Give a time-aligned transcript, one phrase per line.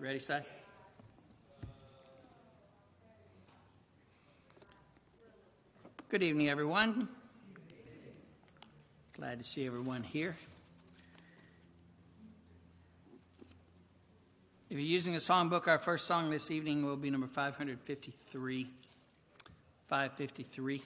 [0.00, 0.46] Ready, set?
[6.08, 7.08] Good evening, everyone.
[9.16, 10.36] Glad to see everyone here.
[14.70, 18.70] If you're using a songbook, our first song this evening will be number 553.
[19.88, 20.82] 553.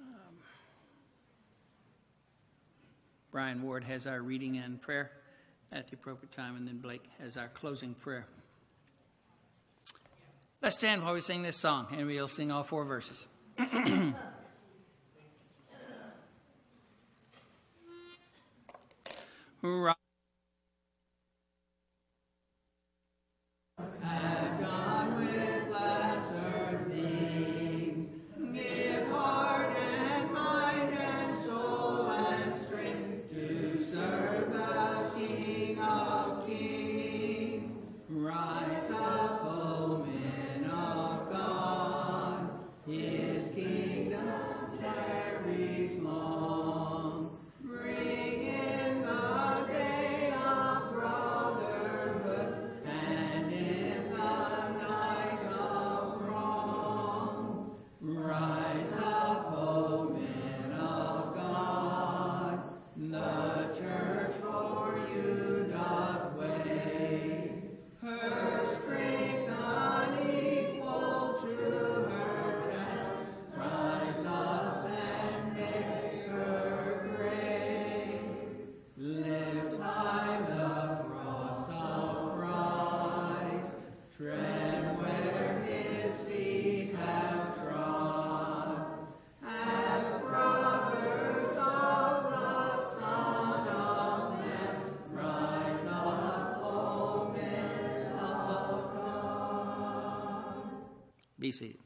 [0.00, 0.06] Um,
[3.30, 5.10] Brian Ward has our reading and prayer
[5.72, 8.26] at the appropriate time, and then Blake has our closing prayer.
[10.62, 13.26] Let's stand while we sing this song, and we'll sing all four verses.
[101.44, 101.76] Be seated.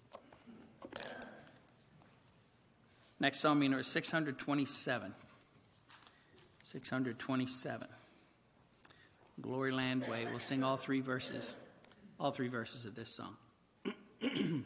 [3.18, 5.14] Next psalm number 627.
[6.62, 7.88] 627.
[9.40, 10.28] Glory Land Way.
[10.30, 11.56] We'll sing all three verses,
[12.20, 13.34] all three verses of this song.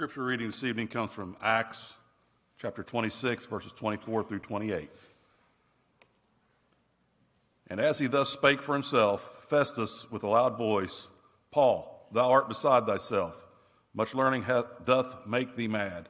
[0.00, 1.92] Scripture reading this evening comes from Acts
[2.56, 4.88] chapter 26, verses 24 through 28.
[7.68, 11.10] And as he thus spake for himself, Festus with a loud voice,
[11.50, 13.44] Paul, thou art beside thyself.
[13.92, 16.08] Much learning hath, doth make thee mad.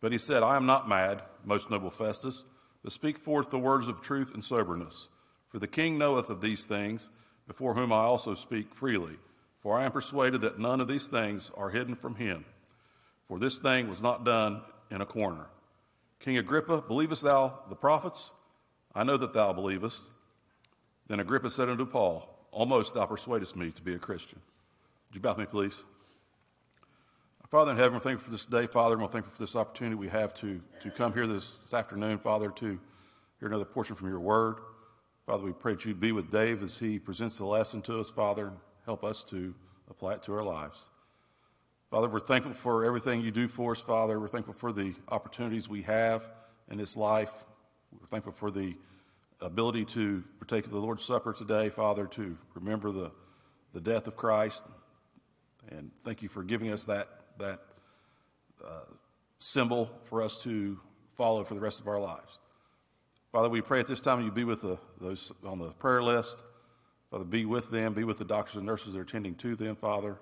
[0.00, 2.44] But he said, I am not mad, most noble Festus,
[2.84, 5.08] but speak forth the words of truth and soberness.
[5.48, 7.10] For the king knoweth of these things,
[7.48, 9.16] before whom I also speak freely.
[9.58, 12.44] For I am persuaded that none of these things are hidden from him
[13.28, 15.46] for this thing was not done in a corner.
[16.20, 18.32] King Agrippa, believest thou the prophets?
[18.94, 20.08] I know that thou believest.
[21.08, 24.40] Then Agrippa said unto Paul, Almost thou persuadest me to be a Christian.
[25.08, 25.84] Would you bow with me, please?
[27.50, 29.94] Father in heaven, we're thankful for this day, Father, and we're thankful for this opportunity
[29.94, 32.80] we have to, to come here this, this afternoon, Father, to
[33.38, 34.56] hear another portion from your word.
[35.26, 38.10] Father, we pray that you be with Dave as he presents the lesson to us,
[38.10, 39.54] Father, and help us to
[39.88, 40.86] apply it to our lives.
[41.96, 44.20] Father, we're thankful for everything you do for us, Father.
[44.20, 46.30] We're thankful for the opportunities we have
[46.70, 47.32] in this life.
[47.90, 48.76] We're thankful for the
[49.40, 53.12] ability to partake of the Lord's Supper today, Father, to remember the,
[53.72, 54.62] the death of Christ.
[55.70, 57.60] And thank you for giving us that that
[58.62, 58.92] uh,
[59.38, 60.78] symbol for us to
[61.16, 62.40] follow for the rest of our lives.
[63.32, 66.42] Father, we pray at this time you be with the, those on the prayer list.
[67.10, 69.74] Father, be with them, be with the doctors and nurses that are attending to them,
[69.76, 70.18] Father.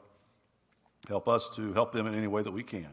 [1.08, 2.88] Help us to help them in any way that we can.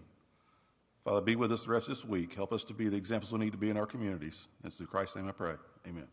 [1.04, 2.36] Father, be with us the rest of this week.
[2.36, 4.48] Help us to be the examples we need to be in our communities.
[4.64, 5.56] It's through Christ's name I pray.
[5.88, 6.08] Amen.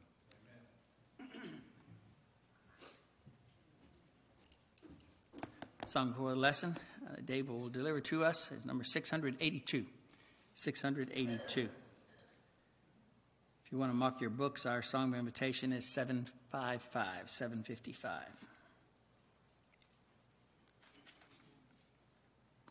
[5.87, 6.77] Song for the lesson,
[7.07, 9.87] uh, Dave will deliver to us is number 682.
[10.55, 11.61] 682.
[11.61, 11.69] If
[13.73, 18.23] you want to mark your books, our song of invitation is 755, 755.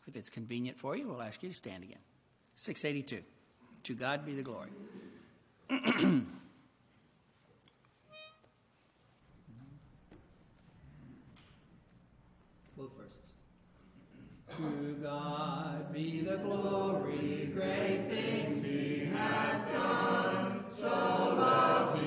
[0.08, 1.98] If it's convenient for you, we'll ask you to stand again.
[2.54, 3.22] 682.
[3.82, 4.70] To God be the glory.
[12.74, 13.36] Both verses.
[14.56, 20.64] To God be the glory, great things He hath done.
[20.70, 22.02] So loved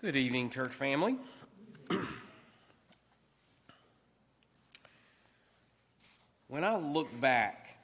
[0.00, 1.18] Good evening, church family.
[6.48, 7.76] when I look back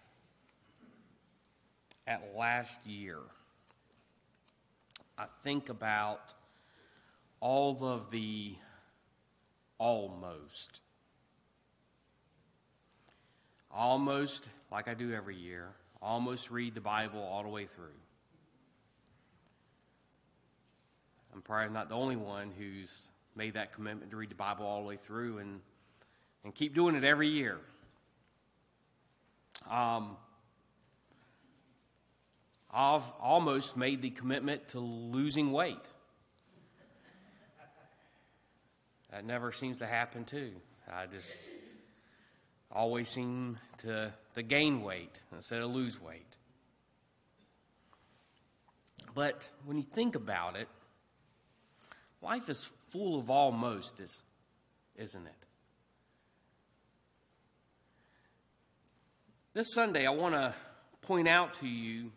[2.06, 3.18] at last year,
[5.18, 6.32] I think about
[7.40, 8.54] all of the
[9.76, 10.80] almost.
[13.70, 15.68] Almost, like I do every year,
[16.00, 17.92] almost read the Bible all the way through.
[21.36, 24.80] I'm probably not the only one who's made that commitment to read the Bible all
[24.80, 25.60] the way through and,
[26.42, 27.58] and keep doing it every year.
[29.70, 30.16] Um,
[32.72, 35.76] I've almost made the commitment to losing weight.
[39.10, 40.52] That never seems to happen, too.
[40.90, 41.38] I just
[42.72, 46.34] always seem to, to gain weight instead of lose weight.
[49.14, 50.68] But when you think about it,
[52.22, 54.00] life is full of almost,
[54.96, 55.32] isn't it?
[59.54, 60.54] This Sunday, I want to
[61.02, 62.12] point out to you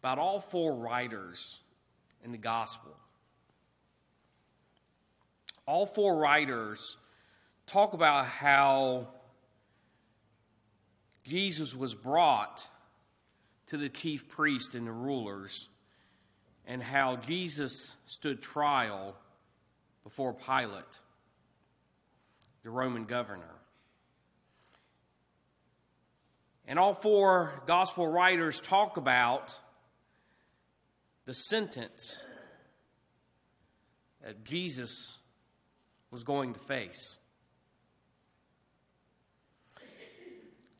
[0.00, 1.60] about all four writers
[2.24, 2.96] in the gospel.
[5.66, 6.96] All four writers
[7.66, 9.08] talk about how
[11.24, 12.66] Jesus was brought
[13.66, 15.68] to the chief priest and the rulers,
[16.68, 19.16] and how Jesus stood trial
[20.04, 21.00] before Pilate,
[22.62, 23.54] the Roman governor.
[26.66, 29.58] And all four gospel writers talk about
[31.24, 32.22] the sentence
[34.22, 35.16] that Jesus
[36.10, 37.16] was going to face.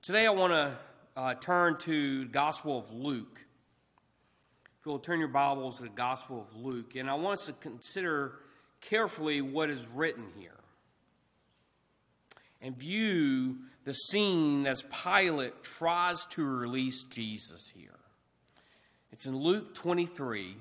[0.02, 0.76] Today I want to
[1.16, 3.44] uh, turn to the Gospel of Luke.
[4.88, 8.36] You'll turn your Bibles to the Gospel of Luke, and I want us to consider
[8.80, 10.56] carefully what is written here
[12.62, 17.98] and view the scene as Pilate tries to release Jesus here.
[19.12, 20.56] It's in Luke 23.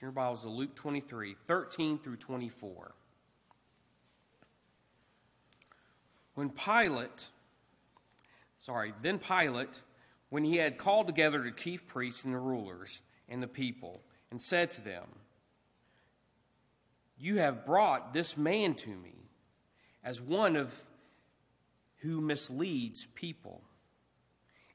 [0.00, 2.94] Your Bibles to Luke 23, 13 through 24.
[6.36, 7.30] When Pilate,
[8.60, 9.80] sorry, then Pilate,
[10.34, 14.42] when he had called together the chief priests and the rulers and the people, and
[14.42, 15.04] said to them,
[17.16, 19.30] You have brought this man to me
[20.02, 20.76] as one of
[21.98, 23.62] who misleads people.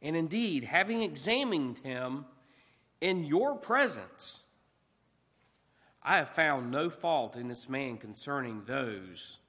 [0.01, 2.23] And indeed, having examined him
[3.01, 4.45] in your presence,
[6.01, 9.39] I have found no fault in this man concerning those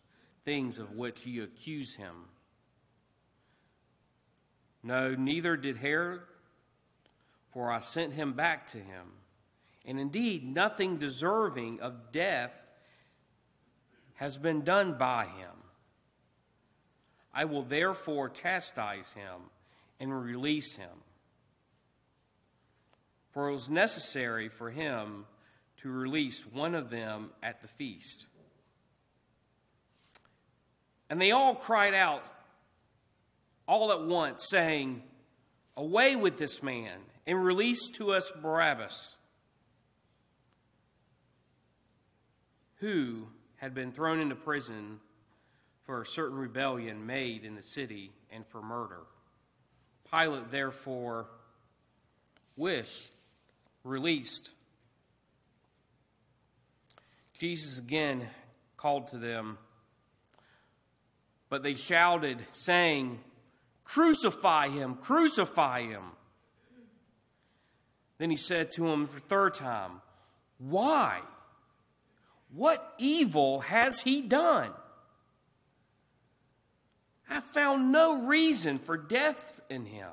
[0.45, 2.25] things of which you accuse him.
[4.83, 6.23] No, neither did Herod,
[7.53, 9.13] for I sent him back to him.
[9.85, 12.67] And indeed, nothing deserving of death
[14.15, 15.51] has been done by him.
[17.33, 19.51] I will therefore chastise him
[19.99, 21.05] and release him.
[23.33, 25.27] For it was necessary for him
[25.79, 28.27] to release one of them at the feast.
[31.09, 32.25] And they all cried out
[33.71, 35.01] all at once, saying,
[35.77, 39.17] Away with this man, and release to us Barabbas,
[42.79, 44.99] who had been thrown into prison
[45.85, 49.03] for a certain rebellion made in the city and for murder.
[50.11, 51.29] Pilate therefore
[52.57, 53.07] wished
[53.85, 54.51] released.
[57.39, 58.27] Jesus again
[58.77, 59.59] called to them,
[61.49, 63.21] but they shouted, saying,
[63.93, 66.03] Crucify him, crucify him.
[68.19, 70.01] Then he said to him for the third time,
[70.59, 71.21] Why?
[72.55, 74.71] What evil has he done?
[77.29, 80.11] I found no reason for death in him.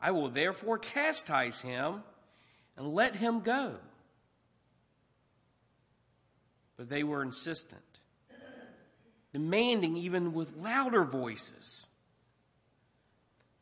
[0.00, 2.02] I will therefore chastise him
[2.78, 3.74] and let him go.
[6.78, 7.82] But they were insistent,
[9.30, 11.88] demanding even with louder voices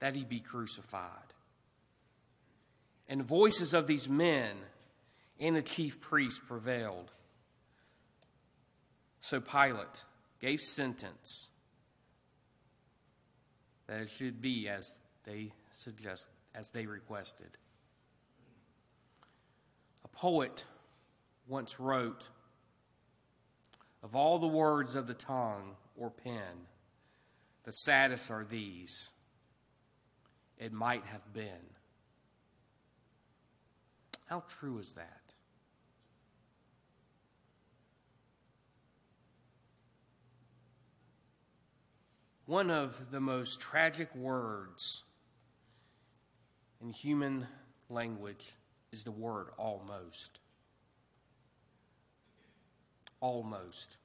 [0.00, 1.32] that he be crucified.
[3.08, 4.56] And the voices of these men
[5.38, 7.12] and the chief priests prevailed.
[9.20, 10.04] So Pilate
[10.40, 11.50] gave sentence
[13.86, 17.58] that it should be as they suggest as they requested.
[20.04, 20.64] A poet
[21.46, 22.28] once wrote
[24.02, 26.68] of all the words of the tongue or pen,
[27.64, 29.10] the saddest are these
[30.58, 31.74] it might have been.
[34.26, 35.26] How true is that?
[42.46, 45.02] One of the most tragic words
[46.80, 47.48] in human
[47.88, 48.52] language
[48.92, 50.38] is the word almost.
[53.20, 53.96] Almost.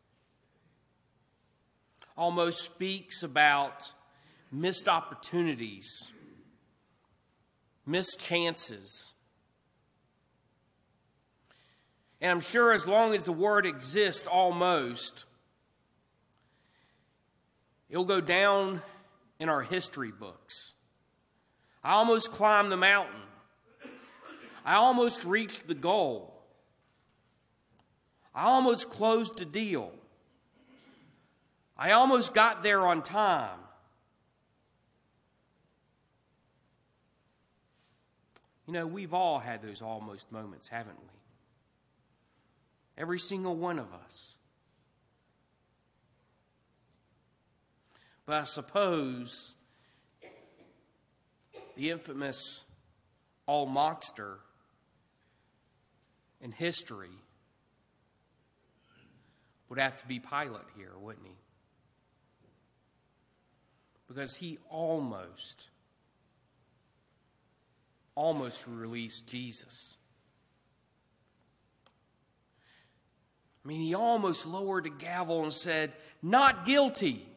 [2.17, 3.91] Almost speaks about
[4.51, 5.87] missed opportunities,
[7.85, 9.13] missed chances.
[12.19, 15.25] And I'm sure as long as the word exists, almost,
[17.89, 18.81] it'll go down
[19.39, 20.73] in our history books
[21.83, 23.21] I almost climbed the mountain.
[24.63, 26.33] I almost reached the goal.
[28.35, 29.91] I almost closed the deal.
[31.75, 33.57] I almost got there on time.
[38.71, 41.19] You know, we've all had those almost moments, haven't we?
[42.97, 44.37] Every single one of us.
[48.25, 49.55] But I suppose
[51.75, 52.63] the infamous
[53.45, 54.37] all mockster
[56.39, 57.09] in history
[59.67, 61.35] would have to be Pilate here, wouldn't he?
[64.07, 65.67] Because he almost,
[68.15, 69.97] almost released Jesus.
[73.63, 77.27] I mean, he almost lowered the gavel and said, Not guilty.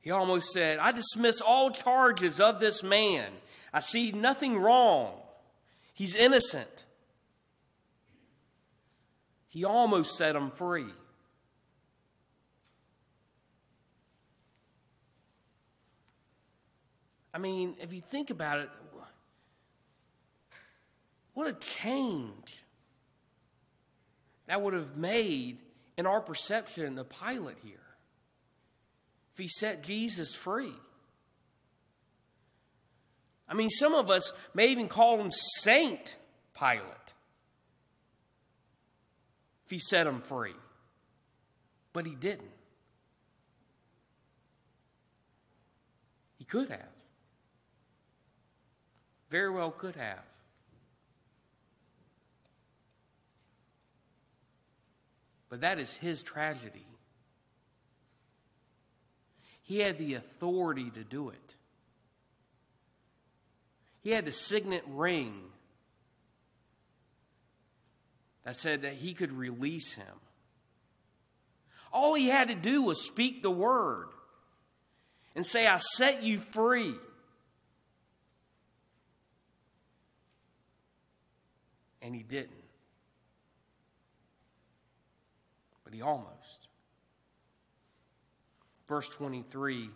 [0.00, 3.30] He almost said, I dismiss all charges of this man.
[3.72, 5.14] I see nothing wrong.
[5.94, 6.84] He's innocent.
[9.48, 10.86] He almost set him free.
[17.34, 18.68] I mean, if you think about it,
[21.34, 22.64] what a change
[24.46, 25.58] that would have made
[25.96, 27.78] in our perception of Pilate here
[29.32, 30.74] if he set Jesus free.
[33.48, 36.16] I mean, some of us may even call him Saint
[36.58, 37.14] Pilate
[39.64, 40.54] if he set him free,
[41.92, 42.50] but he didn't.
[46.38, 46.91] He could have.
[49.32, 50.22] Very well could have.
[55.48, 56.84] But that is his tragedy.
[59.62, 61.56] He had the authority to do it.
[64.02, 65.40] He had the signet ring
[68.44, 70.20] that said that he could release him.
[71.90, 74.08] All he had to do was speak the word
[75.34, 76.96] and say, I set you free.
[82.02, 82.50] And he didn't.
[85.84, 86.68] But he almost
[88.92, 89.88] verse 23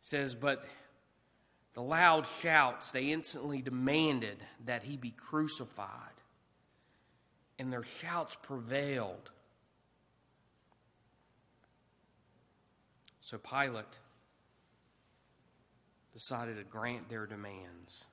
[0.00, 0.64] says, But
[1.74, 5.88] the loud shouts, they instantly demanded that he be crucified.
[7.56, 9.30] And their shouts prevailed.
[13.20, 14.00] So Pilate
[16.12, 18.06] decided to grant their demands.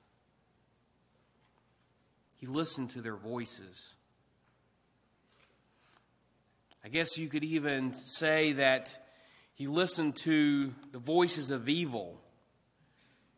[2.44, 3.94] He listened to their voices.
[6.84, 8.98] I guess you could even say that
[9.54, 12.20] he listened to the voices of evil,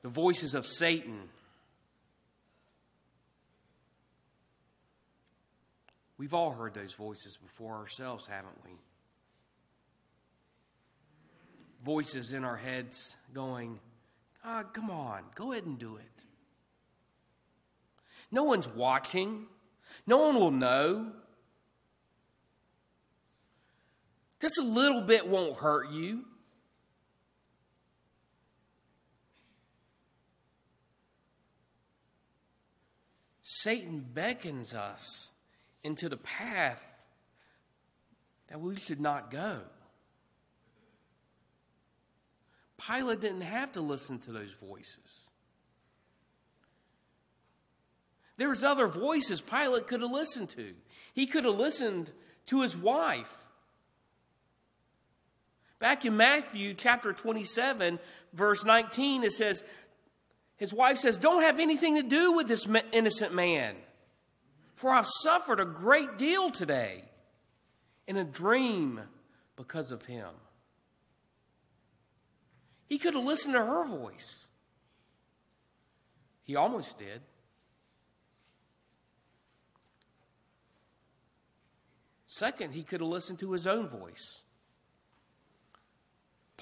[0.03, 1.29] the voices of Satan.
[6.19, 8.73] We've all heard those voices before ourselves, haven't we?
[11.85, 13.79] Voices in our heads going,
[14.43, 16.25] God, ah, come on, go ahead and do it.
[18.37, 19.47] No one's watching,
[20.07, 21.11] no one will know.
[24.43, 26.27] Just a little bit won't hurt you.
[33.41, 35.31] Satan beckons us
[35.83, 37.03] into the path
[38.49, 39.61] that we should not go.
[42.87, 45.31] Pilate didn't have to listen to those voices.
[48.37, 50.75] There was other voices Pilate could have listened to.
[51.15, 52.13] He could have listened
[52.47, 53.33] to his wife.
[55.79, 57.99] Back in Matthew chapter 27,
[58.33, 59.63] verse 19, it says,
[60.57, 63.77] his wife says, Don't have anything to do with this innocent man,
[64.75, 67.05] for I've suffered a great deal today
[68.07, 69.01] in a dream
[69.55, 70.29] because of him.
[72.87, 74.49] He could have listened to her voice.
[76.45, 77.21] He almost did.
[82.37, 84.43] Second, he could have listened to his own voice.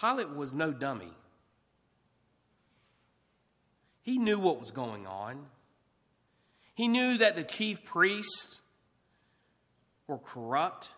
[0.01, 1.11] Pilate was no dummy.
[4.01, 5.47] He knew what was going on.
[6.77, 8.61] He knew that the chief priests
[10.07, 10.91] were corrupt.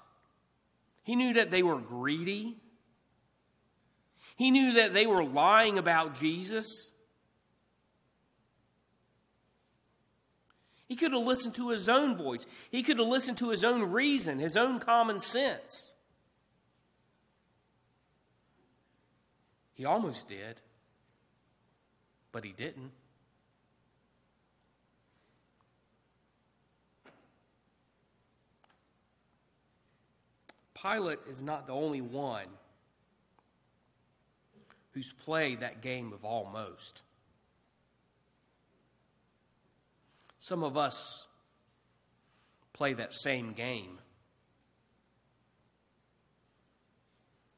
[1.04, 2.58] He knew that they were greedy.
[4.36, 6.66] He knew that they were lying about Jesus.
[10.88, 12.46] He could have listened to his own voice.
[12.70, 15.94] He could have listened to his own reason, his own common sense.
[19.74, 20.60] He almost did,
[22.32, 22.92] but he didn't.
[30.80, 32.46] Pilate is not the only one
[34.92, 37.02] who's played that game of almost.
[40.46, 41.26] Some of us
[42.72, 43.98] play that same game.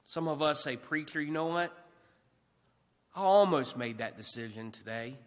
[0.07, 1.71] Some of us say, Preacher, you know what?
[3.15, 5.19] I almost made that decision today.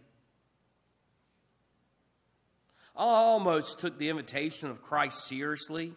[2.96, 5.94] I almost took the invitation of Christ seriously.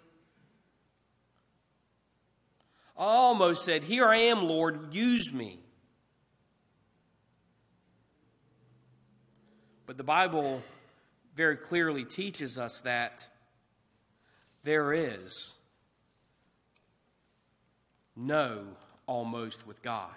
[2.94, 5.61] I almost said, Here I am, Lord, use me.
[9.87, 10.62] But the Bible
[11.35, 13.27] very clearly teaches us that
[14.62, 15.55] there is
[18.16, 18.64] no
[19.07, 20.16] almost with God.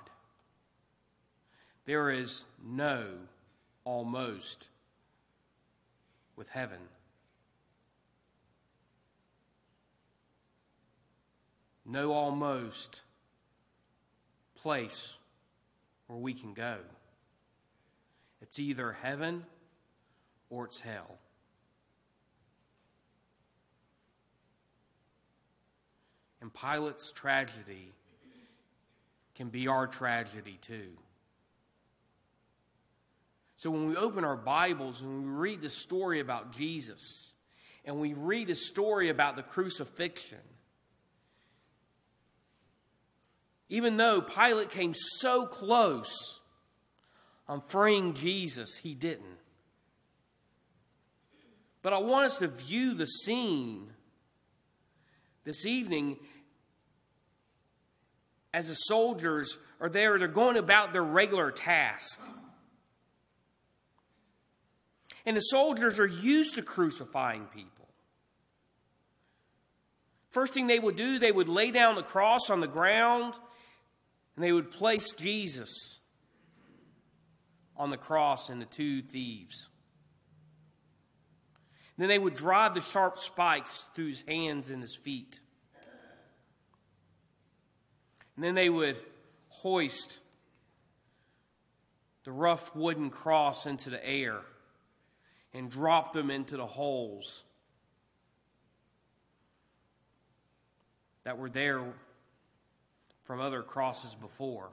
[1.85, 3.05] There is no
[3.83, 4.69] almost
[6.35, 6.79] with heaven.
[11.85, 13.01] No almost
[14.55, 15.17] place
[16.07, 16.77] where we can go.
[18.41, 19.45] It's either heaven
[20.49, 21.19] or it's hell.
[26.41, 27.93] And Pilate's tragedy
[29.35, 30.91] can be our tragedy too.
[33.57, 37.33] So when we open our Bibles and we read the story about Jesus
[37.85, 40.37] and we read the story about the crucifixion,
[43.69, 46.41] even though Pilate came so close
[47.47, 49.39] on freeing Jesus, he didn't.
[51.87, 53.93] But I want us to view the scene
[55.45, 56.17] this evening
[58.53, 62.19] as the soldiers are there, they're going about their regular task.
[65.25, 67.87] And the soldiers are used to crucifying people.
[70.31, 73.33] First thing they would do, they would lay down the cross on the ground
[74.35, 76.01] and they would place Jesus
[77.77, 79.69] on the cross and the two thieves.
[81.97, 85.39] Then they would drive the sharp spikes through his hands and his feet.
[88.35, 88.97] And then they would
[89.49, 90.19] hoist
[92.23, 94.41] the rough wooden cross into the air
[95.53, 97.43] and drop them into the holes
[101.23, 101.81] that were there
[103.23, 104.69] from other crosses before.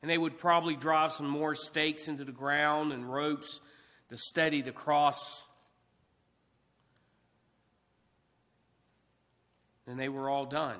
[0.00, 3.60] And they would probably drive some more stakes into the ground and ropes
[4.10, 5.44] to steady the cross.
[9.86, 10.78] And they were all done.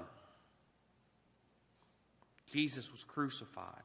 [2.52, 3.82] Jesus was crucified.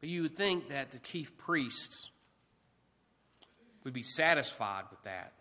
[0.00, 2.10] But you would think that the chief priests
[3.84, 5.32] would be satisfied with that.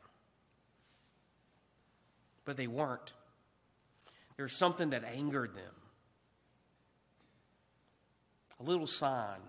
[2.45, 3.13] But they weren't.
[4.39, 5.73] There was something that angered them.
[8.62, 9.41] A little sign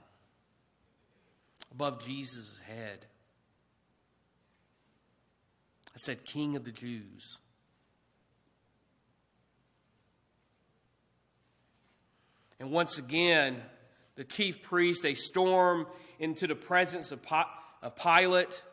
[1.70, 3.06] above Jesus' head
[5.92, 7.38] that said, King of the Jews.
[12.58, 13.62] And once again,
[14.16, 15.86] the chief priests, they storm
[16.18, 17.22] into the presence of
[17.94, 18.64] Pilate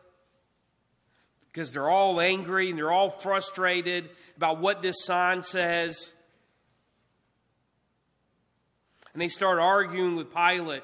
[1.58, 6.14] because they're all angry and they're all frustrated about what this sign says.
[9.12, 10.84] And they start arguing with Pilate.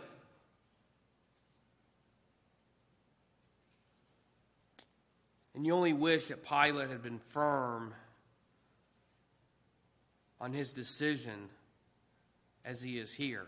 [5.54, 7.94] And you only wish that Pilate had been firm
[10.42, 11.50] on his decision
[12.66, 13.46] as he is here.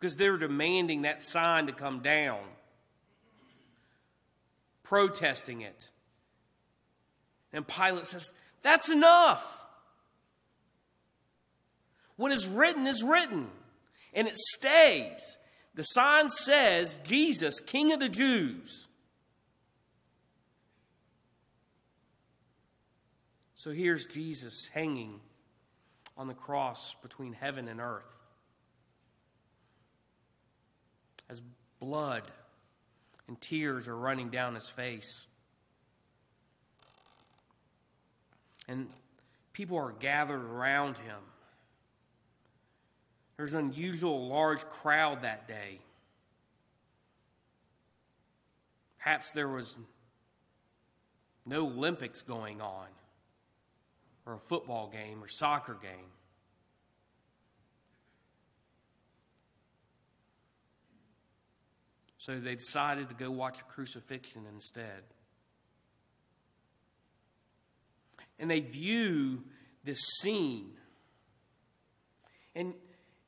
[0.00, 2.40] Because they're demanding that sign to come down
[4.84, 5.88] protesting it.
[7.52, 9.66] And Pilate says, That's enough.
[12.16, 13.48] What is written is written,
[14.12, 15.38] and it stays.
[15.74, 18.86] The sign says, Jesus, King of the Jews.
[23.56, 25.20] So here's Jesus hanging
[26.16, 28.20] on the cross between heaven and earth.
[31.28, 31.40] As
[31.80, 32.30] blood
[33.28, 35.26] and tears are running down his face.
[38.68, 38.88] And
[39.52, 41.20] people are gathered around him.
[43.36, 45.80] There's an unusual large crowd that day.
[48.98, 49.76] Perhaps there was
[51.44, 52.86] no Olympics going on,
[54.24, 56.10] or a football game or soccer game.
[62.24, 65.02] So they decided to go watch a crucifixion instead.
[68.38, 69.42] And they view
[69.84, 70.70] this scene.
[72.54, 72.72] And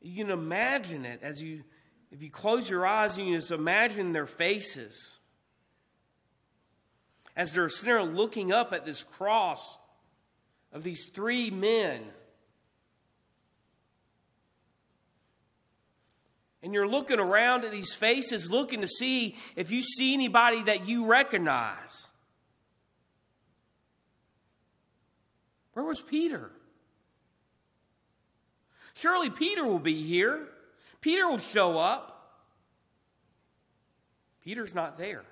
[0.01, 1.63] you can imagine it as you,
[2.11, 5.19] if you close your eyes and you just imagine their faces
[7.37, 9.79] as they're sitting there looking up at this cross
[10.73, 12.01] of these three men.
[16.66, 20.88] And you're looking around at these faces, looking to see if you see anybody that
[20.88, 22.11] you recognize.
[25.74, 26.50] Where was Peter?
[28.94, 30.48] Surely Peter will be here.
[31.00, 32.33] Peter will show up.
[34.44, 35.22] Peter's not there.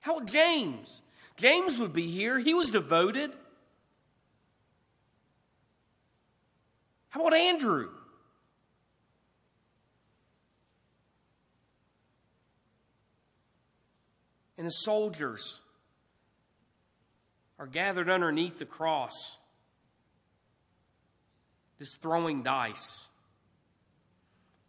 [0.00, 1.02] How about James?
[1.36, 2.38] James would be here.
[2.38, 3.36] He was devoted.
[7.10, 7.90] How about Andrew?
[14.58, 15.60] And the soldiers
[17.58, 19.38] are gathered underneath the cross,
[21.78, 23.08] just throwing dice,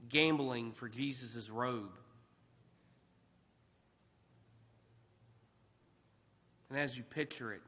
[0.09, 1.97] gambling for Jesus' robe.
[6.69, 7.61] And as you picture it,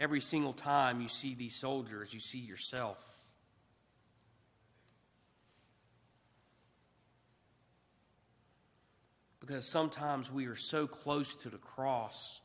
[0.00, 3.15] every single time you see these soldiers, you see yourself.
[9.46, 12.40] Because sometimes we are so close to the cross,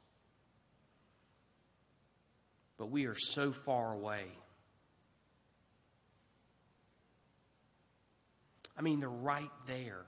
[2.78, 4.26] but we are so far away.
[8.78, 10.06] I mean, they're right there.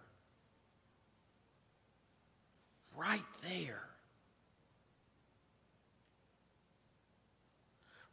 [2.96, 3.82] Right there.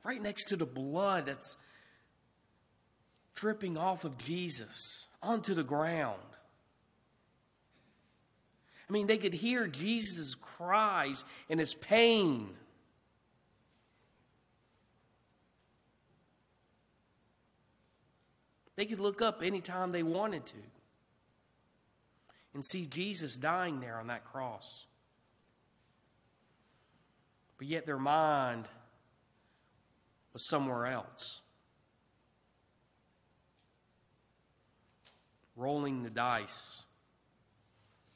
[0.04, 1.56] right next to the blood that's
[3.34, 6.20] dripping off of Jesus onto the ground.
[8.90, 12.50] I mean, they could hear Jesus' cries and his pain.
[18.74, 20.56] They could look up anytime they wanted to
[22.52, 24.86] and see Jesus dying there on that cross.
[27.58, 28.66] But yet their mind
[30.32, 31.42] was somewhere else.
[35.54, 36.86] Rolling the dice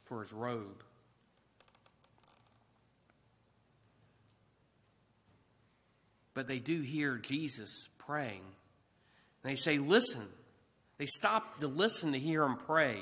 [0.04, 0.82] for his robe.
[6.34, 8.42] But they do hear Jesus praying.
[9.42, 10.26] And they say, Listen.
[10.98, 12.98] They stop to listen to hear him pray.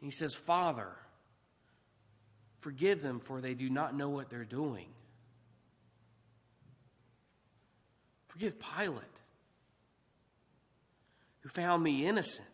[0.00, 0.90] He says, Father,
[2.60, 4.88] forgive them, for they do not know what they're doing.
[8.28, 9.02] Forgive Pilate,
[11.40, 12.46] who found me innocent,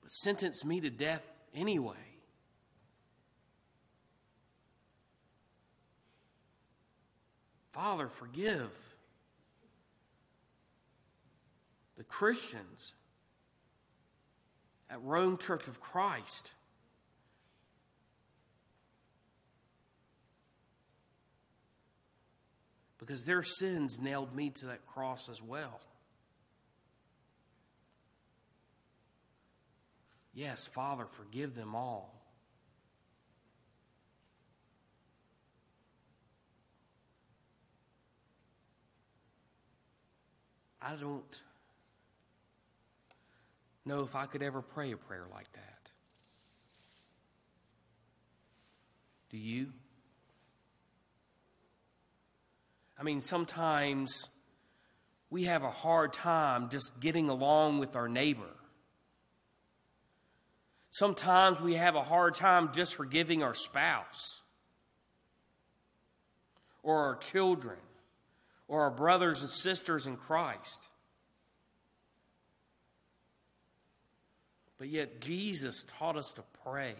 [0.00, 1.26] but sentenced me to death
[1.58, 1.96] anyway.
[7.70, 8.70] Father, forgive
[11.96, 12.94] the Christians
[14.88, 16.54] at Rome Church of Christ
[22.98, 25.80] because their sins nailed me to that cross as well.
[30.38, 32.14] Yes, Father, forgive them all.
[40.80, 41.42] I don't
[43.84, 45.90] know if I could ever pray a prayer like that.
[49.30, 49.72] Do you?
[52.96, 54.28] I mean, sometimes
[55.30, 58.57] we have a hard time just getting along with our neighbor.
[60.98, 64.42] Sometimes we have a hard time just forgiving our spouse
[66.82, 67.76] or our children
[68.66, 70.90] or our brothers and sisters in Christ.
[74.76, 76.96] But yet, Jesus taught us to pray.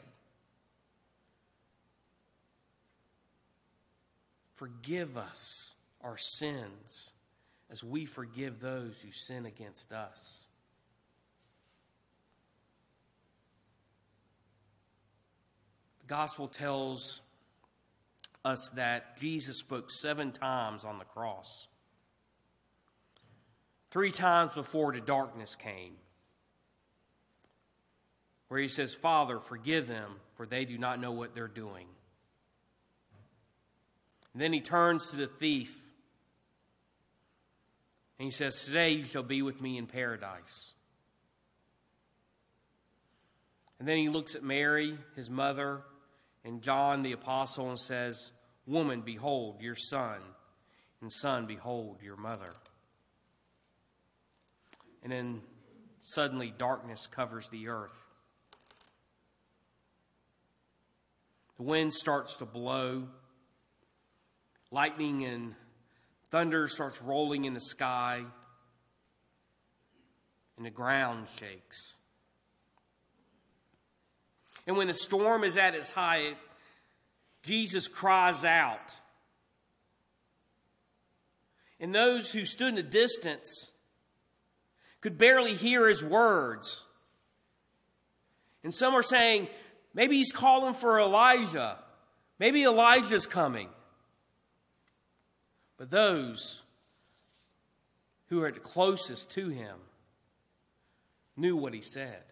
[4.55, 7.15] Forgive us our sins
[7.69, 10.49] as we forgive those who sin against us.
[15.98, 17.23] The gospel tells
[18.45, 21.69] us that Jesus spoke seven times on the cross.
[23.91, 25.95] Three times before the darkness came.
[28.49, 31.87] where he says, Father, forgive them, for they do not know what they're doing.
[34.33, 35.75] And then he turns to the thief
[38.19, 40.73] and he says, Today you shall be with me in paradise.
[43.79, 45.83] And then he looks at Mary, his mother,
[46.45, 48.33] and John the apostle says,
[48.67, 50.19] Woman, behold your son,
[51.01, 52.53] and son, behold your mother.
[55.03, 55.41] And then
[56.01, 58.11] suddenly darkness covers the earth.
[61.57, 63.09] The wind starts to blow.
[64.71, 65.55] Lightning and
[66.31, 68.25] thunder starts rolling in the sky.
[70.57, 71.98] And the ground shakes.
[74.69, 76.37] And when the storm is at its height,
[77.43, 78.95] Jesus cries out.
[81.81, 83.71] And those who stood in a distance
[85.01, 86.85] could barely hear his words.
[88.63, 89.49] And some are saying,
[89.95, 91.79] maybe he's calling for Elijah.
[92.39, 93.71] Maybe Elijah's coming.
[95.79, 96.65] But those
[98.27, 99.79] who are closest to him
[101.39, 102.28] knew what he said.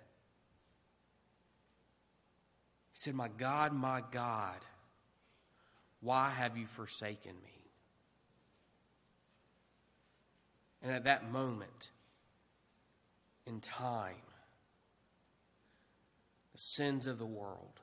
[2.97, 4.57] He said, My God, my God,
[6.01, 7.51] why have you forsaken me?
[10.83, 11.91] And at that moment
[13.47, 14.15] in time,
[16.53, 17.81] the sins of the world,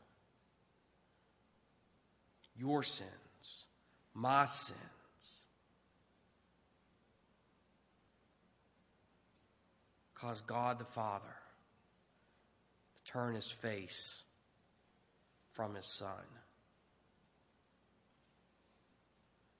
[2.57, 3.65] your sins,
[4.15, 4.79] my sins,
[10.15, 11.35] caused God the Father
[12.95, 14.23] to turn his face
[15.53, 16.25] from his son.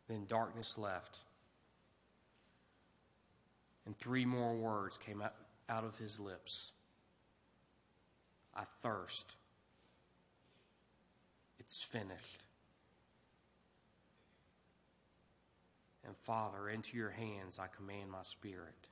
[0.09, 1.19] Then darkness left,
[3.85, 5.35] and three more words came out,
[5.69, 6.73] out of his lips
[8.55, 9.35] I thirst.
[11.59, 12.43] It's finished.
[16.05, 18.87] And Father, into your hands I command my spirit.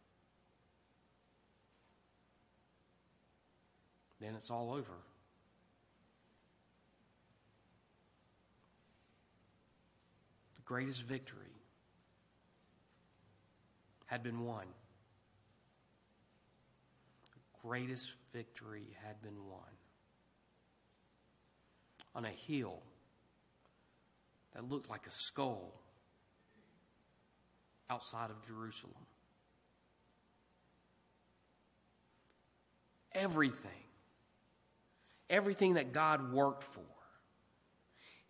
[4.21, 5.03] Then it's all over.
[10.71, 11.51] Greatest victory
[14.05, 14.63] had been won.
[17.33, 19.67] The greatest victory had been won.
[22.15, 22.79] On a hill
[24.53, 25.73] that looked like a skull
[27.89, 28.93] outside of Jerusalem.
[33.11, 33.83] Everything,
[35.29, 37.00] everything that God worked for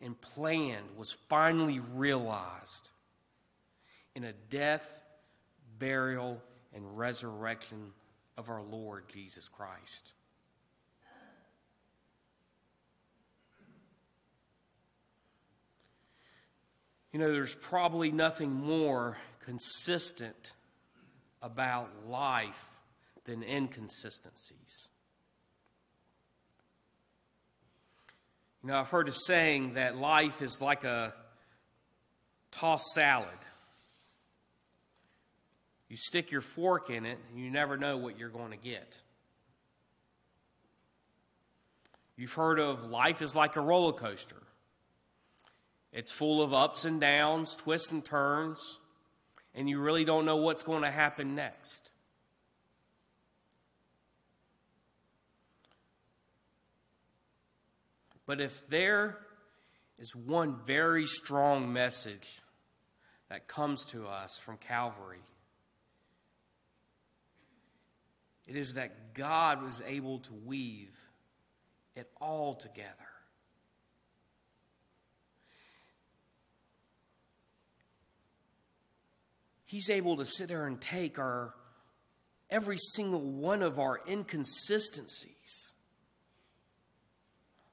[0.02, 2.92] and planned was finally realized
[4.16, 4.86] in a death,
[5.80, 6.42] burial,
[6.74, 7.94] and resurrection
[8.38, 10.14] of our Lord Jesus Christ.
[17.12, 20.54] You know, there's probably nothing more consistent
[21.42, 22.70] about life
[23.26, 24.88] than inconsistencies.
[28.64, 31.14] You know, I've heard a saying that life is like a
[32.52, 33.28] tossed salad.
[35.90, 39.00] You stick your fork in it, and you never know what you're going to get.
[42.16, 44.44] You've heard of life is like a roller coaster.
[45.92, 48.78] It's full of ups and downs, twists and turns,
[49.56, 51.90] and you really don't know what's going to happen next.
[58.32, 59.18] But if there
[60.00, 62.40] is one very strong message
[63.28, 65.20] that comes to us from Calvary,
[68.48, 70.98] it is that God was able to weave
[71.94, 72.88] it all together.
[79.66, 81.54] He's able to sit there and take our
[82.50, 85.71] every single one of our inconsistencies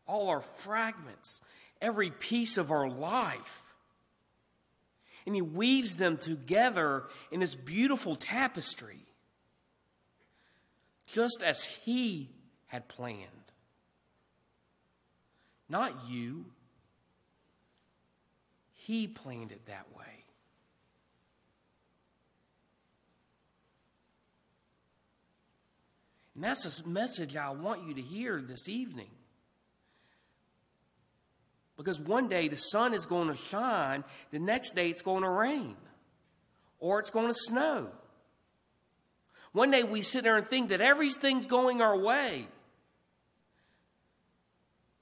[0.08, 1.40] all our fragments,
[1.80, 3.74] every piece of our life.
[5.26, 9.00] And he weaves them together in this beautiful tapestry,
[11.06, 12.30] just as he
[12.68, 13.28] had planned.
[15.68, 16.46] Not you.
[18.72, 20.04] He planned it that way.
[26.34, 29.10] And that's a message I want you to hear this evening.
[31.78, 35.30] Because one day the sun is going to shine, the next day it's going to
[35.30, 35.76] rain,
[36.80, 37.88] or it's going to snow.
[39.52, 42.48] One day we sit there and think that everything's going our way.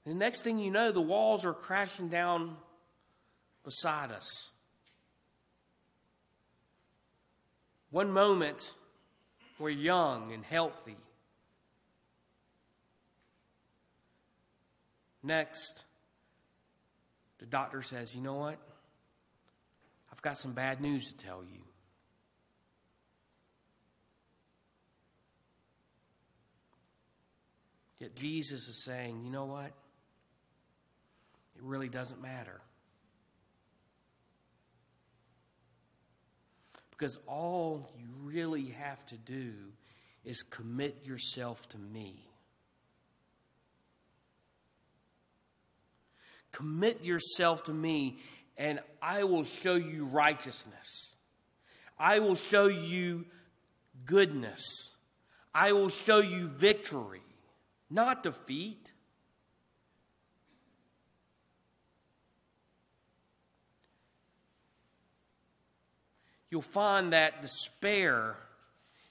[0.05, 2.55] The next thing you know, the walls are crashing down
[3.65, 4.51] beside us.
[7.89, 8.73] One moment,
[9.57, 10.95] we're young and healthy.
[15.23, 15.86] Next,
[17.39, 18.57] the doctor says, You know what?
[20.11, 21.61] I've got some bad news to tell you.
[27.99, 29.71] Yet Jesus is saying, You know what?
[31.55, 32.61] It really doesn't matter.
[36.91, 39.53] Because all you really have to do
[40.25, 42.26] is commit yourself to me.
[46.51, 48.19] Commit yourself to me,
[48.57, 51.15] and I will show you righteousness.
[51.99, 53.25] I will show you
[54.05, 54.63] goodness.
[55.53, 57.21] I will show you victory,
[57.89, 58.91] not defeat.
[66.49, 68.35] you'll find that despair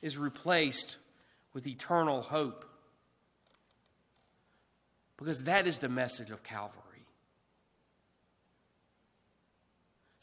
[0.02, 0.98] is replaced
[1.52, 2.64] with eternal hope.
[5.16, 6.82] Because that is the message of Calvary.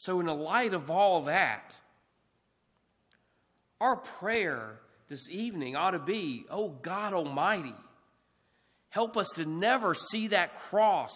[0.04, 1.80] So, in the light of all that,
[3.80, 7.74] our prayer this evening ought to be, Oh God Almighty,
[8.90, 11.12] help us to never see that cross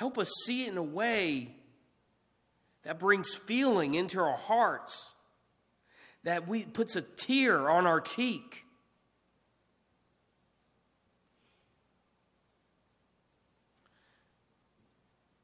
[0.00, 1.54] Help us see it in a way
[2.84, 5.12] that brings feeling into our hearts,
[6.24, 8.64] that we puts a tear on our cheek.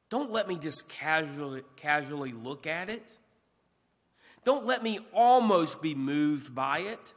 [0.09, 3.09] Don't let me just casually, casually look at it.
[4.45, 7.13] Don't let me almost be moved by it.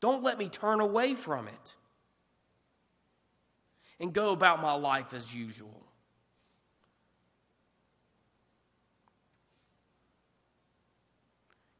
[0.00, 1.74] Don't let me turn away from it
[4.00, 5.82] and go about my life as usual.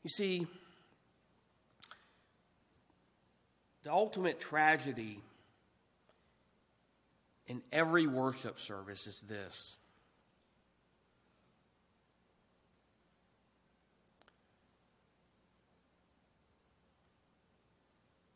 [0.03, 0.47] You see,
[3.83, 5.21] the ultimate tragedy
[7.47, 9.77] in every worship service is this.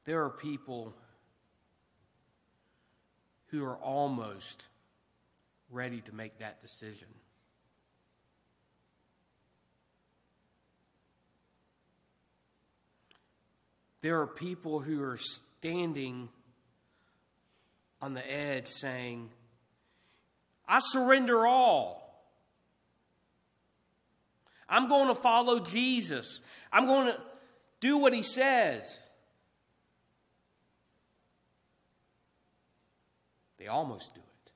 [0.04, 0.94] There are people
[3.48, 4.68] who are almost
[5.70, 7.08] ready to make that decision.
[14.00, 16.28] There are people who are standing
[18.00, 19.30] on the edge saying,
[20.66, 22.04] I surrender all.
[24.68, 26.40] I'm going to follow Jesus.
[26.72, 27.20] I'm going to
[27.80, 29.08] do what he says.
[33.58, 34.52] They almost do it.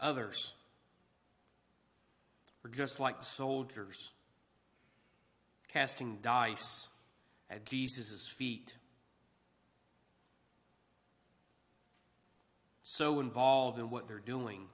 [0.00, 0.54] Others
[2.64, 4.12] are just like the soldiers
[5.68, 6.89] casting dice
[7.50, 8.74] at Jesus' feet.
[12.82, 14.66] So involved in what they're doing.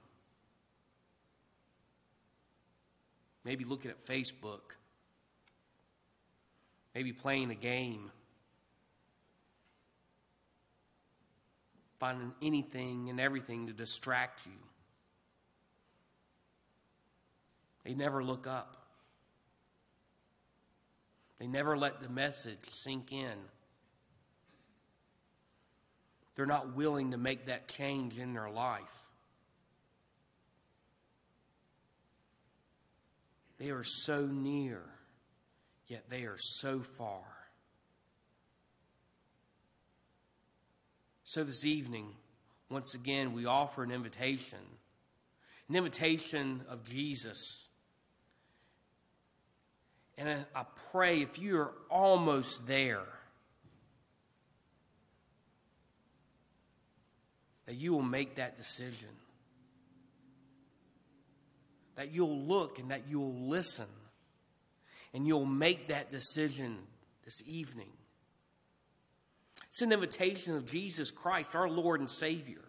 [3.43, 4.75] Maybe looking at Facebook.
[6.93, 8.11] Maybe playing a game.
[11.99, 14.51] finding anything and everything to distract you.
[17.83, 18.86] They never look up.
[21.39, 23.35] They never let the message sink in.
[26.35, 29.03] They're not willing to make that change in their life.
[33.57, 34.83] They are so near,
[35.87, 37.23] yet they are so far.
[41.23, 42.13] So this evening,
[42.69, 44.59] once again, we offer an invitation
[45.69, 47.69] an invitation of Jesus.
[50.17, 53.05] And I pray if you are almost there,
[57.67, 59.09] that you will make that decision.
[61.95, 63.87] That you'll look and that you'll listen.
[65.13, 66.77] And you'll make that decision
[67.23, 67.89] this evening.
[69.69, 72.63] It's an invitation of Jesus Christ, our Lord and Savior.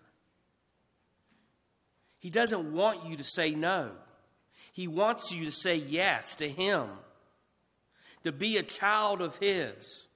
[2.18, 3.92] He doesn't want you to say no.
[4.72, 6.88] He wants you to say yes to Him,
[8.24, 10.08] to be a child of His.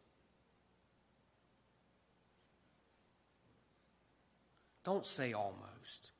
[4.84, 6.10] Don't say almost.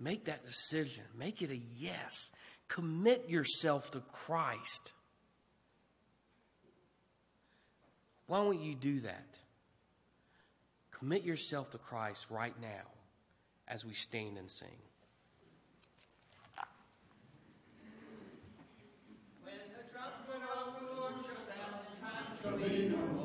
[0.00, 1.04] Make that decision.
[1.16, 2.30] Make it a yes.
[2.68, 4.92] Commit yourself to Christ.
[8.26, 9.38] Why won't you do that?
[10.92, 12.92] Commit yourself to Christ right now
[13.66, 14.68] as we stand and sing.
[19.42, 21.88] When the trumpet of the Lord shall sound,
[22.44, 23.17] and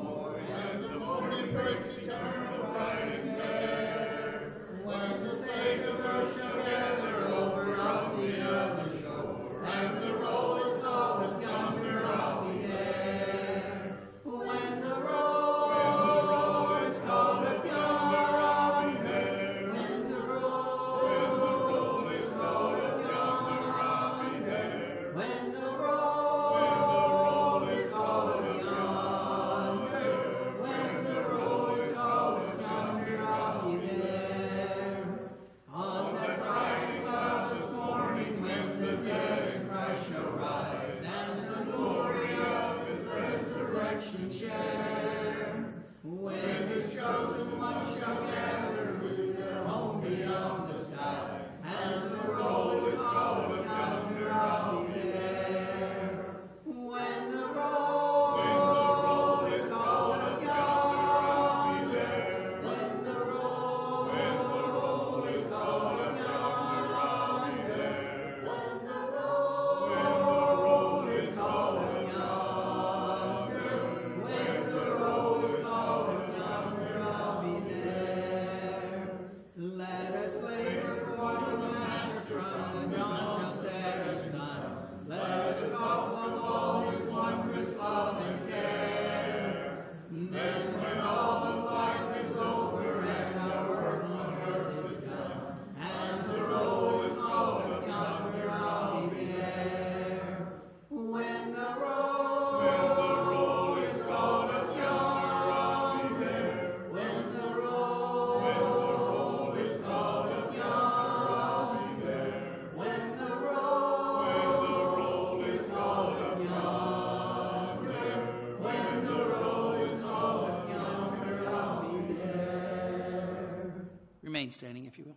[124.54, 125.16] standing, if you will.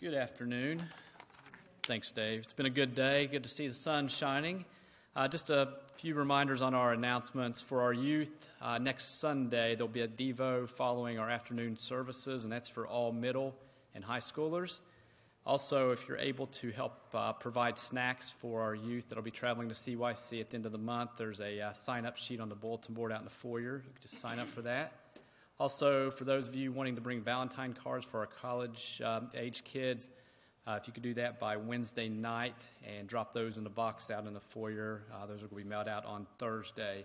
[0.00, 0.82] Good afternoon.
[1.82, 2.40] Thanks, Dave.
[2.40, 3.26] It's been a good day.
[3.26, 4.64] Good to see the sun shining.
[5.14, 8.48] Uh, just a few reminders on our announcements for our youth.
[8.62, 13.12] Uh, next Sunday, there'll be a Devo following our afternoon services, and that's for all
[13.12, 13.54] middle
[13.94, 14.80] and high schoolers.
[15.44, 19.68] Also, if you're able to help uh, provide snacks for our youth that'll be traveling
[19.68, 22.48] to CYC at the end of the month, there's a uh, sign up sheet on
[22.48, 23.82] the bulletin board out in the foyer.
[23.84, 24.92] You can just sign up for that.
[25.58, 29.64] Also, for those of you wanting to bring Valentine cards for our college um, age
[29.64, 30.10] kids,
[30.64, 34.12] uh, if you could do that by Wednesday night and drop those in the box
[34.12, 37.04] out in the foyer, uh, those are going to be mailed out on Thursday.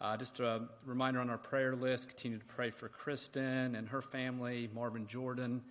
[0.00, 4.02] Uh, just a reminder on our prayer list continue to pray for Kristen and her
[4.02, 5.62] family, Marvin Jordan,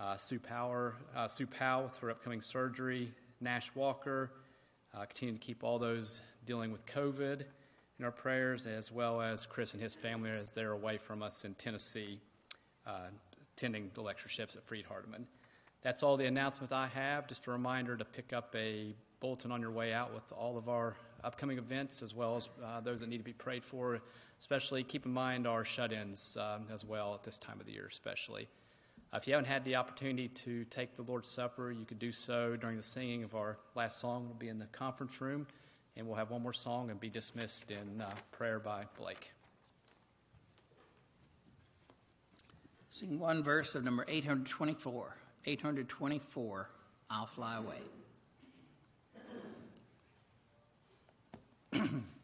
[0.00, 4.30] uh, Sue, Power, uh, Sue Powell with her upcoming surgery, Nash Walker.
[4.94, 7.42] Uh, continue to keep all those dealing with COVID
[7.98, 11.44] in our prayers, as well as Chris and his family as they're away from us
[11.44, 12.20] in Tennessee,
[12.86, 13.08] uh,
[13.56, 15.24] attending the lectureships at Freed Hardeman.
[15.82, 17.26] That's all the announcement I have.
[17.26, 20.68] Just a reminder to pick up a bulletin on your way out with all of
[20.68, 24.00] our upcoming events, as well as uh, those that need to be prayed for.
[24.40, 27.88] Especially keep in mind our shut-ins um, as well at this time of the year,
[27.90, 28.48] especially.
[29.14, 32.56] If you haven't had the opportunity to take the Lord's Supper, you could do so
[32.56, 34.26] during the singing of our last song.
[34.26, 35.46] We'll be in the conference room,
[35.96, 39.32] and we'll have one more song and be dismissed in uh, prayer by Blake.
[42.90, 45.16] Sing one verse of number 824.
[45.46, 46.70] 824,
[47.10, 47.80] I'll Fly Away.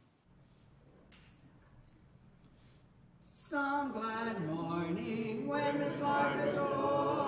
[3.46, 7.23] Some glad morning when this life is o'er,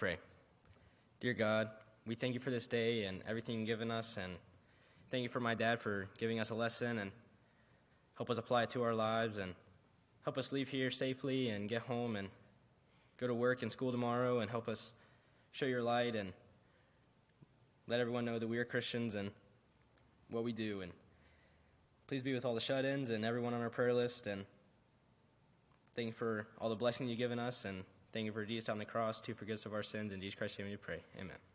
[0.00, 0.16] pray.
[1.20, 1.68] Dear God,
[2.06, 4.32] we thank you for this day and everything you've given us, and
[5.10, 7.12] thank you for my dad for giving us a lesson and
[8.16, 9.54] help us apply it to our lives and
[10.24, 12.30] help us leave here safely and get home and
[13.20, 14.94] go to work and school tomorrow and help us
[15.52, 16.32] show your light and
[17.86, 19.30] let everyone know that we are Christians and
[20.30, 20.80] what we do.
[20.80, 20.92] And
[22.06, 24.26] please be with all the shut ins and everyone on our prayer list.
[24.26, 24.46] And
[25.94, 27.66] thank you for all the blessing you've given us.
[27.66, 30.12] And thank you for Jesus on the cross to forgive us of our sins.
[30.12, 31.00] In Jesus Christ's name we pray.
[31.18, 31.49] Amen.